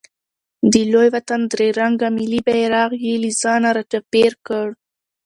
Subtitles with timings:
[0.71, 4.67] د لوی وطن درې رنګه ملي بیرغ یې له ځانه راچاپېر کړ.